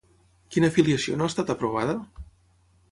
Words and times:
Quina 0.55 0.69
filiació 0.77 1.19
no 1.21 1.29
ha 1.29 1.31
estat 1.33 1.55
aprovada? 1.57 1.97